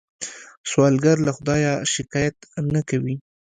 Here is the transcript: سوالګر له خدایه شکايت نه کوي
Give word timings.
سوالګر 0.69 1.17
له 1.27 1.31
خدایه 1.37 1.73
شکايت 1.93 2.37
نه 2.73 2.81
کوي 2.89 3.15